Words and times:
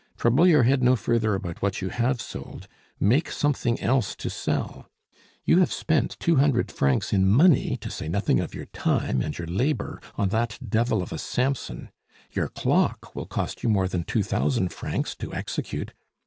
"Trouble 0.17 0.47
your 0.47 0.63
head 0.63 0.81
no 0.81 0.95
further 0.95 1.35
about 1.35 1.61
what 1.61 1.79
you 1.79 1.89
have 1.89 2.19
sold; 2.19 2.67
make 2.99 3.29
something 3.29 3.79
else 3.79 4.15
to 4.15 4.31
sell. 4.31 4.89
You 5.45 5.59
have 5.59 5.71
spent 5.71 6.17
two 6.19 6.37
hundred 6.37 6.71
francs 6.71 7.13
in 7.13 7.27
money, 7.29 7.77
to 7.81 7.91
say 7.91 8.07
nothing 8.09 8.39
of 8.39 8.55
your 8.55 8.65
time 8.65 9.21
and 9.21 9.37
your 9.37 9.45
labor, 9.47 10.01
on 10.15 10.29
that 10.29 10.57
devil 10.69 11.03
of 11.03 11.13
a 11.13 11.19
Samson. 11.19 11.91
Your 12.31 12.47
clock 12.47 13.13
will 13.15 13.27
cost 13.27 13.61
you 13.61 13.69
more 13.69 13.87
than 13.87 14.03
two 14.03 14.23
thousand 14.23 14.73
francs 14.73 15.13
to 15.17 15.35
execute. 15.35 15.93